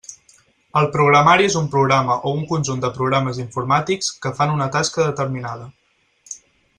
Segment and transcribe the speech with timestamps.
[0.79, 5.07] El programari és un programa o un conjunt de programes informàtics que fan una tasca
[5.13, 5.69] determinada.